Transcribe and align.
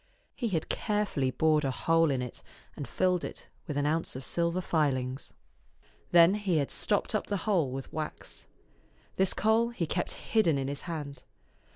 He 0.33 0.47
had 0.47 0.67
carefully 0.67 1.29
bored 1.29 1.63
a 1.63 1.69
hole 1.69 2.09
in 2.09 2.23
it, 2.23 2.41
and 2.75 2.87
filled 2.87 3.23
it 3.23 3.49
with 3.67 3.77
an 3.77 3.85
ounce 3.85 4.15
of 4.15 4.23
silver 4.23 4.59
filings. 4.59 5.31
Then 6.09 6.33
he 6.33 6.57
had 6.57 6.71
stopped 6.71 7.13
up 7.13 7.27
the 7.27 7.37
hole 7.45 7.69
with 7.69 7.93
wax. 7.93 8.47
This 9.17 9.35
coal 9.35 9.69
he 9.69 9.85
kept 9.85 10.13
hidden 10.13 10.57
in 10.57 10.67
his 10.67 10.81
hand. 10.89 11.21